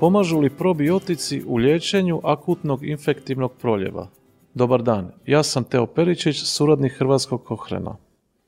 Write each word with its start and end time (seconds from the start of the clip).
Pomažu 0.00 0.38
li 0.40 0.50
probiotici 0.50 1.42
u 1.46 1.56
liječenju 1.56 2.20
akutnog 2.24 2.86
infektivnog 2.86 3.52
proljeva? 3.60 4.08
Dobar 4.54 4.82
dan, 4.82 5.10
ja 5.26 5.42
sam 5.42 5.64
Teo 5.64 5.86
Peričić, 5.86 6.36
suradnik 6.36 6.92
Hrvatskog 6.92 7.44
kohrena. 7.44 7.96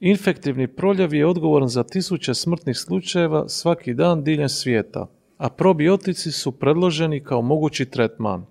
Infektivni 0.00 0.66
proljev 0.66 1.14
je 1.14 1.26
odgovoran 1.26 1.68
za 1.68 1.82
tisuće 1.82 2.34
smrtnih 2.34 2.76
slučajeva 2.76 3.48
svaki 3.48 3.94
dan 3.94 4.24
diljem 4.24 4.48
svijeta, 4.48 5.06
a 5.38 5.48
probiotici 5.48 6.32
su 6.32 6.52
predloženi 6.52 7.20
kao 7.20 7.42
mogući 7.42 7.84
tretman. 7.84 8.46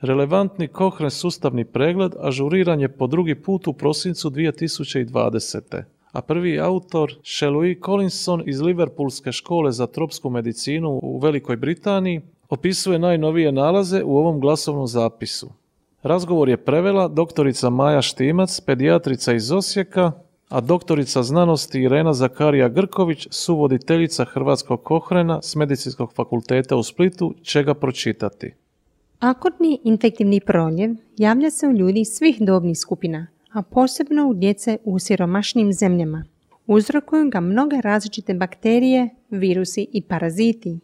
Relevantni 0.00 0.68
Kohren 0.68 1.10
sustavni 1.10 1.64
pregled 1.64 2.12
ažuriran 2.20 2.80
je 2.80 2.88
po 2.88 3.06
drugi 3.06 3.34
put 3.34 3.66
u 3.66 3.72
prosincu 3.72 4.30
2020. 4.30 5.82
A 6.12 6.22
prvi 6.22 6.60
autor, 6.60 7.12
Shelly 7.22 7.84
Collinson 7.84 8.42
iz 8.46 8.60
Liverpoolske 8.60 9.32
škole 9.32 9.72
za 9.72 9.86
tropsku 9.86 10.30
medicinu 10.30 11.00
u 11.02 11.18
Velikoj 11.18 11.56
Britaniji, 11.56 12.20
opisuje 12.48 12.98
najnovije 12.98 13.52
nalaze 13.52 14.02
u 14.04 14.16
ovom 14.16 14.40
glasovnom 14.40 14.86
zapisu. 14.86 15.50
Razgovor 16.02 16.48
je 16.48 16.56
prevela 16.56 17.08
doktorica 17.08 17.70
Maja 17.70 18.02
Štimac, 18.02 18.60
pedijatrica 18.60 19.32
iz 19.32 19.52
Osijeka, 19.52 20.12
a 20.48 20.60
doktorica 20.60 21.22
znanosti 21.22 21.80
Irena 21.80 22.12
Zakarija 22.12 22.68
Grković, 22.68 23.28
suvoditeljica 23.30 24.24
Hrvatskog 24.24 24.82
kohrena 24.82 25.42
s 25.42 25.56
Medicinskog 25.56 26.12
fakulteta 26.12 26.76
u 26.76 26.82
Splitu, 26.82 27.34
će 27.42 27.62
ga 27.62 27.74
pročitati. 27.74 28.54
Akutni 29.18 29.80
infektivni 29.84 30.40
proljev 30.40 30.90
javlja 31.16 31.50
se 31.50 31.66
u 31.66 31.72
ljudi 31.72 32.04
svih 32.04 32.36
dobnih 32.40 32.78
skupina, 32.78 33.26
a 33.52 33.62
posebno 33.62 34.28
u 34.28 34.34
djece 34.34 34.78
u 34.84 34.98
siromašnim 34.98 35.72
zemljama. 35.72 36.24
Uzrokuju 36.66 37.30
ga 37.30 37.40
mnoge 37.40 37.80
različite 37.80 38.34
bakterije, 38.34 39.08
virusi 39.30 39.86
i 39.92 40.02
paraziti. 40.02 40.78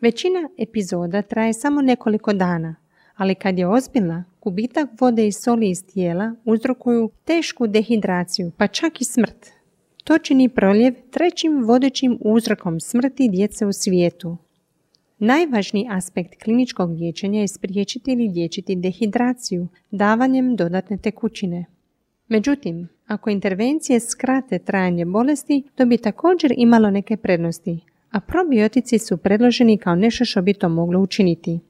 Većina 0.00 0.48
epizoda 0.58 1.22
traje 1.22 1.52
samo 1.52 1.82
nekoliko 1.82 2.32
dana, 2.32 2.76
ali 3.16 3.34
kad 3.34 3.58
je 3.58 3.68
ozbiljna, 3.68 4.24
gubitak 4.42 4.88
vode 5.00 5.26
i 5.26 5.32
soli 5.32 5.70
iz 5.70 5.86
tijela 5.86 6.34
uzrokuju 6.44 7.10
tešku 7.24 7.66
dehidraciju, 7.66 8.52
pa 8.56 8.66
čak 8.66 9.00
i 9.00 9.04
smrt. 9.04 9.50
To 10.04 10.18
čini 10.18 10.48
proljev 10.48 10.94
trećim 11.10 11.64
vodećim 11.64 12.18
uzrokom 12.20 12.80
smrti 12.80 13.28
djece 13.28 13.66
u 13.66 13.72
svijetu. 13.72 14.36
Najvažniji 15.18 15.86
aspekt 15.90 16.42
kliničkog 16.42 16.90
liječenja 16.90 17.40
je 17.40 17.48
spriječiti 17.48 18.12
ili 18.12 18.28
liječiti 18.28 18.76
dehidraciju 18.76 19.68
davanjem 19.90 20.56
dodatne 20.56 20.98
tekućine. 20.98 21.64
Međutim, 22.28 22.88
ako 23.06 23.30
intervencije 23.30 24.00
skrate 24.00 24.58
trajanje 24.58 25.04
bolesti, 25.04 25.62
to 25.74 25.86
bi 25.86 25.96
također 25.96 26.54
imalo 26.56 26.90
neke 26.90 27.16
prednosti, 27.16 27.80
a 28.10 28.20
probiotici 28.20 28.98
su 28.98 29.16
predloženi 29.16 29.78
kao 29.78 29.94
nešto 29.94 30.24
što 30.24 30.42
bi 30.42 30.54
to 30.54 30.68
moglo 30.68 31.00
učiniti. 31.00 31.60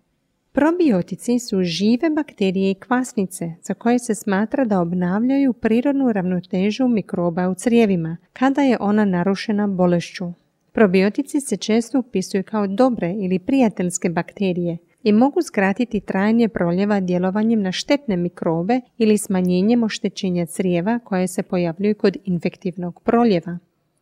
Probiotici 0.53 1.39
su 1.39 1.63
žive 1.63 2.11
bakterije 2.11 2.71
i 2.71 2.75
kvasnice 2.75 3.53
za 3.63 3.75
koje 3.75 3.99
se 3.99 4.15
smatra 4.15 4.65
da 4.65 4.81
obnavljaju 4.81 5.53
prirodnu 5.53 6.13
ravnotežu 6.13 6.89
mikroba 6.89 7.49
u 7.49 7.55
crijevima 7.55 8.17
kada 8.33 8.63
je 8.63 8.77
ona 8.81 9.05
narušena 9.05 9.67
bolešću. 9.67 10.33
Probiotici 10.73 11.41
se 11.41 11.57
često 11.57 11.99
upisuju 11.99 12.43
kao 12.43 12.67
dobre 12.67 13.15
ili 13.15 13.39
prijateljske 13.39 14.09
bakterije 14.09 14.79
i 15.03 15.13
mogu 15.13 15.43
skratiti 15.43 16.01
trajanje 16.01 16.49
proljeva 16.49 17.01
djelovanjem 17.01 17.63
na 17.63 17.73
štetne 17.73 18.17
mikrobe 18.17 18.81
ili 18.99 19.19
smanjenjem 19.19 19.83
oštećenja 19.83 20.47
crijeva 20.47 20.99
koje 21.05 21.29
se 21.29 21.43
pojavljuju 21.43 21.95
kod 21.95 22.17
infektivnog 22.25 23.01
proljeva. 23.03 23.59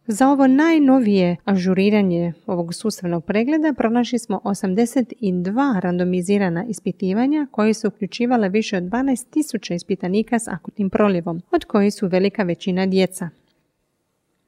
Za 0.07 0.29
ovo 0.29 0.47
najnovije 0.47 1.37
ažuriranje 1.45 2.33
ovog 2.47 2.75
sustavnog 2.75 3.25
pregleda 3.25 3.73
pronašli 3.77 4.19
smo 4.19 4.41
82 4.45 5.81
randomizirana 5.81 6.65
ispitivanja 6.69 7.47
koje 7.51 7.75
su 7.75 7.89
uključivala 7.89 8.47
više 8.47 8.77
od 8.77 8.83
12.000 8.83 9.75
ispitanika 9.75 10.39
s 10.39 10.49
akutnim 10.49 10.91
proljevom, 10.91 11.43
od 11.51 11.65
kojih 11.65 11.95
su 11.95 12.09
velika 12.09 12.43
većina 12.43 12.87
djeca. 12.87 13.29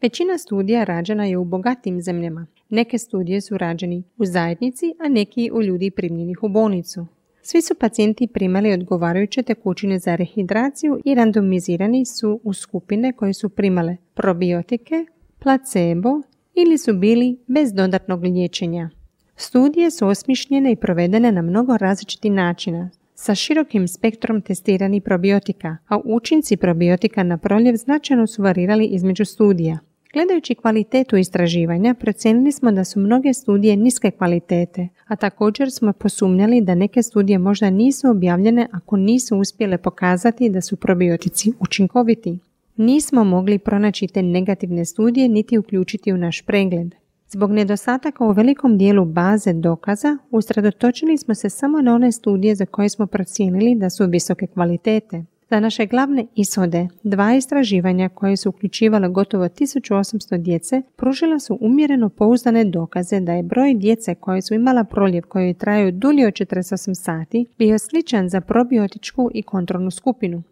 Većina 0.03 0.39
studija 0.39 0.85
rađena 0.85 1.25
je 1.25 1.37
u 1.37 1.45
bogatim 1.45 2.03
zemljama. 2.03 2.47
Neke 2.71 2.99
studije 2.99 3.41
su 3.41 3.59
rađeni 3.59 4.03
u 4.19 4.25
zajednici, 4.25 4.95
a 4.99 5.09
neki 5.09 5.51
u 5.53 5.63
ljudi 5.63 5.91
primljenih 5.91 6.43
u 6.43 6.49
bolnicu. 6.49 7.07
Svi 7.43 7.63
su 7.63 7.75
pacijenti 7.75 8.27
primali 8.27 8.73
odgovarajuće 8.73 9.43
tekućine 9.43 9.99
za 9.99 10.17
rehidraciju 10.17 11.01
i 11.05 11.15
randomizirani 11.15 12.05
su 12.05 12.41
u 12.45 12.53
skupine 12.53 13.13
koje 13.13 13.33
su 13.35 13.49
primale 13.49 13.97
probiotike, 14.15 15.07
placebo 15.39 16.21
ili 16.55 16.79
su 16.79 16.95
bili 16.95 17.39
bez 17.47 17.73
dodatnog 17.73 18.23
liječenja. 18.23 18.91
Studije 19.37 19.91
su 19.91 20.07
osmišljene 20.07 20.73
i 20.73 20.77
provedene 20.77 21.33
na 21.33 21.43
mnogo 21.43 21.77
različitih 21.77 22.33
načina, 22.33 22.91
sa 23.15 23.35
širokim 23.35 23.89
spektrom 23.89 24.41
testiranih 24.43 25.03
probiotika, 25.03 25.77
a 25.89 26.01
učinci 26.05 26.57
probiotika 26.57 27.23
na 27.23 27.39
proljev 27.39 27.77
značajno 27.77 28.27
su 28.27 28.43
varirali 28.43 28.87
između 28.87 29.25
studija. 29.25 29.79
Gledajući 30.13 30.55
kvalitetu 30.55 31.17
istraživanja, 31.17 31.95
procijenili 31.95 32.53
smo 32.53 32.73
da 32.73 32.85
su 32.85 33.01
mnoge 33.01 33.35
studije 33.35 33.77
niske 33.77 34.11
kvalitete, 34.11 34.89
a 35.07 35.17
također 35.17 35.71
smo 35.71 35.93
posumnjali 35.93 36.61
da 36.61 36.75
neke 36.75 37.03
studije 37.03 37.39
možda 37.39 37.71
nisu 37.71 38.11
objavljene 38.11 38.69
ako 38.73 38.97
nisu 38.97 39.39
uspjele 39.39 39.79
pokazati 39.79 40.51
da 40.51 40.61
su 40.61 40.77
probiotici 40.77 41.53
učinkoviti. 41.61 42.39
Nismo 42.77 43.25
mogli 43.25 43.59
pronaći 43.59 44.07
te 44.07 44.23
negativne 44.23 44.85
studije 44.85 45.29
niti 45.29 45.59
uključiti 45.59 46.13
u 46.13 46.17
naš 46.17 46.43
pregled. 46.43 46.95
Zbog 47.29 47.51
nedostataka 47.51 48.25
u 48.25 48.33
velikom 48.33 48.79
dijelu 48.79 49.05
baze 49.05 49.53
dokaza, 49.53 50.19
usredotočili 50.31 51.19
smo 51.19 51.35
se 51.35 51.51
samo 51.51 51.83
na 51.83 51.95
one 51.95 52.13
studije 52.13 52.55
za 52.55 52.67
koje 52.67 52.89
smo 52.89 53.07
procijenili 53.07 53.75
da 53.75 53.91
su 53.91 54.07
visoke 54.07 54.47
kvalitete. 54.47 55.25
Za 55.51 55.61
naše 55.61 55.87
glavne 55.87 56.27
ishode, 56.35 56.89
dva 57.03 57.35
istraživanja 57.35 58.09
koje 58.09 58.37
su 58.37 58.49
uključivala 58.49 59.09
gotovo 59.09 59.45
1800 59.45 60.39
djece, 60.39 60.83
pružila 60.97 61.39
su 61.39 61.59
umjereno 61.61 62.09
pouzdane 62.09 62.65
dokaze 62.65 63.21
da 63.21 63.33
je 63.33 63.43
broj 63.43 63.75
djece 63.75 64.15
koje 64.15 64.43
su 64.43 64.55
imala 64.55 64.85
proljev 64.85 65.23
koji 65.29 65.55
traju 65.55 65.93
dulje 65.93 66.27
od 66.27 66.33
48 66.33 66.95
sati 66.95 67.47
bio 67.59 67.79
sličan 67.79 68.29
za 68.29 68.41
probiotičku 68.41 69.31
i 69.35 69.43
kontrolnu 69.43 69.91
skupinu. 69.91 70.43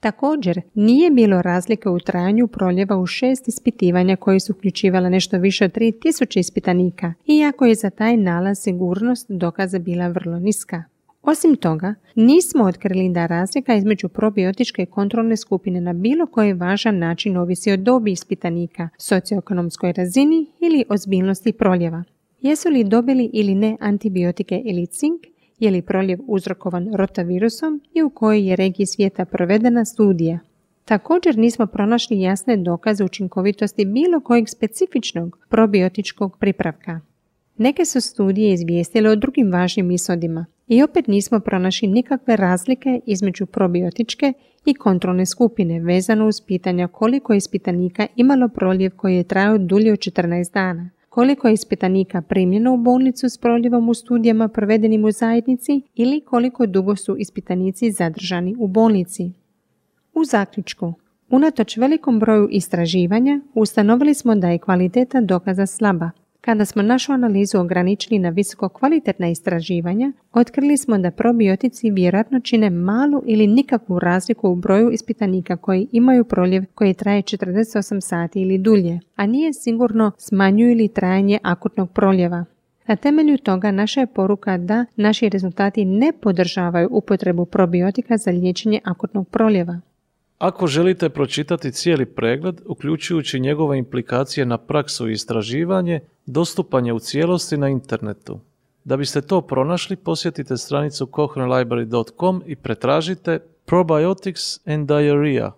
Također, 0.00 0.60
nije 0.74 1.10
bilo 1.10 1.42
razlike 1.42 1.88
u 1.88 1.98
trajanju 1.98 2.46
proljeva 2.46 2.96
u 2.96 3.06
šest 3.06 3.48
ispitivanja 3.48 4.16
koje 4.16 4.40
su 4.40 4.52
uključivala 4.52 5.08
nešto 5.08 5.38
više 5.38 5.64
od 5.64 5.72
3000 5.72 6.38
ispitanika, 6.38 7.14
iako 7.26 7.66
je 7.66 7.74
za 7.74 7.90
taj 7.90 8.16
nalaz 8.16 8.58
sigurnost 8.58 9.26
dokaza 9.30 9.78
bila 9.78 10.08
vrlo 10.08 10.38
niska. 10.38 10.84
Osim 11.26 11.56
toga, 11.56 11.94
nismo 12.14 12.64
otkrili 12.64 13.08
da 13.08 13.26
razlika 13.26 13.74
između 13.74 14.08
probiotičke 14.08 14.86
kontrolne 14.86 15.36
skupine 15.36 15.80
na 15.80 15.92
bilo 15.92 16.26
koji 16.26 16.52
važan 16.52 16.98
način 16.98 17.36
ovisi 17.36 17.72
o 17.72 17.76
dobi 17.76 18.12
ispitanika, 18.12 18.88
socioekonomskoj 18.98 19.92
razini 19.92 20.46
ili 20.60 20.84
ozbiljnosti 20.88 21.52
proljeva. 21.52 22.04
Jesu 22.40 22.68
li 22.68 22.84
dobili 22.84 23.30
ili 23.32 23.54
ne 23.54 23.76
antibiotike 23.80 24.62
ili 24.64 24.86
cink, 24.86 25.20
je 25.58 25.70
li 25.70 25.82
proljev 25.82 26.18
uzrokovan 26.26 26.94
rotavirusom 26.94 27.80
i 27.94 28.02
u 28.02 28.10
kojoj 28.10 28.48
je 28.48 28.56
regiji 28.56 28.86
svijeta 28.86 29.24
provedena 29.24 29.84
studija. 29.84 30.38
Također 30.84 31.38
nismo 31.38 31.66
pronašli 31.66 32.20
jasne 32.20 32.56
dokaze 32.56 33.04
učinkovitosti 33.04 33.84
bilo 33.84 34.20
kojeg 34.20 34.48
specifičnog 34.48 35.38
probiotičkog 35.48 36.38
pripravka. 36.38 37.00
Neke 37.56 37.84
su 37.84 38.00
studije 38.00 38.52
izvijestile 38.52 39.10
o 39.10 39.16
drugim 39.16 39.52
važnim 39.52 39.90
ishodima 39.90 40.46
i 40.68 40.82
opet 40.82 41.06
nismo 41.08 41.40
pronašli 41.40 41.88
nikakve 41.88 42.36
razlike 42.36 43.00
između 43.06 43.46
probiotičke 43.46 44.32
i 44.64 44.74
kontrolne 44.74 45.26
skupine 45.26 45.80
vezano 45.80 46.26
uz 46.26 46.40
pitanja 46.46 46.88
koliko 46.88 47.32
je 47.32 47.36
ispitanika 47.36 48.06
imalo 48.16 48.48
proljev 48.48 48.90
koji 48.96 49.16
je 49.16 49.24
trajao 49.24 49.58
dulje 49.58 49.92
od 49.92 49.98
14 49.98 50.52
dana, 50.54 50.90
koliko 51.08 51.48
je 51.48 51.54
ispitanika 51.54 52.22
primljeno 52.22 52.74
u 52.74 52.76
bolnicu 52.76 53.28
s 53.28 53.38
proljevom 53.38 53.88
u 53.88 53.94
studijama 53.94 54.48
provedenim 54.48 55.04
u 55.04 55.10
zajednici 55.10 55.82
ili 55.94 56.20
koliko 56.20 56.66
dugo 56.66 56.96
su 56.96 57.16
ispitanici 57.16 57.90
zadržani 57.90 58.54
u 58.58 58.68
bolnici. 58.68 59.32
U 60.14 60.24
zaključku, 60.24 60.94
unatoč 61.30 61.76
velikom 61.76 62.18
broju 62.18 62.48
istraživanja, 62.50 63.40
ustanovili 63.54 64.14
smo 64.14 64.34
da 64.34 64.48
je 64.48 64.58
kvaliteta 64.58 65.20
dokaza 65.20 65.66
slaba, 65.66 66.10
kada 66.44 66.64
smo 66.64 66.82
našu 66.82 67.12
analizu 67.12 67.58
ograničili 67.58 68.18
na 68.18 68.28
visoko 68.28 68.68
kvalitetna 68.68 69.28
istraživanja, 69.28 70.12
otkrili 70.32 70.76
smo 70.76 70.98
da 70.98 71.10
probiotici 71.10 71.90
vjerojatno 71.90 72.40
čine 72.40 72.70
malu 72.70 73.22
ili 73.26 73.46
nikakvu 73.46 73.98
razliku 73.98 74.48
u 74.48 74.54
broju 74.54 74.90
ispitanika 74.90 75.56
koji 75.56 75.88
imaju 75.92 76.24
proljev 76.24 76.64
koji 76.74 76.94
traje 76.94 77.22
48 77.22 78.00
sati 78.00 78.40
ili 78.40 78.58
dulje, 78.58 79.00
a 79.16 79.26
nije 79.26 79.52
sigurno 79.52 80.12
smanjuju 80.18 80.70
ili 80.70 80.88
trajanje 80.88 81.38
akutnog 81.42 81.90
proljeva. 81.90 82.44
Na 82.86 82.96
temelju 82.96 83.38
toga 83.38 83.70
naša 83.70 84.00
je 84.00 84.06
poruka 84.06 84.58
da 84.58 84.84
naši 84.96 85.28
rezultati 85.28 85.84
ne 85.84 86.12
podržavaju 86.20 86.88
upotrebu 86.90 87.44
probiotika 87.44 88.16
za 88.16 88.30
liječenje 88.30 88.80
akutnog 88.84 89.28
proljeva. 89.28 89.80
Ako 90.44 90.66
želite 90.66 91.08
pročitati 91.08 91.72
cijeli 91.72 92.06
pregled, 92.06 92.60
uključujući 92.66 93.40
njegove 93.40 93.78
implikacije 93.78 94.46
na 94.46 94.58
praksu 94.58 95.08
i 95.08 95.12
istraživanje, 95.12 96.00
dostupan 96.26 96.86
je 96.86 96.92
u 96.92 96.98
cijelosti 96.98 97.56
na 97.56 97.68
internetu. 97.68 98.40
Da 98.84 98.96
biste 98.96 99.20
to 99.20 99.40
pronašli, 99.40 99.96
posjetite 99.96 100.56
stranicu 100.56 101.08
cochranelibrary.com 101.16 102.42
i 102.46 102.56
pretražite 102.56 103.38
Probiotics 103.64 104.66
and 104.66 104.88
Diarrhea 104.88 105.52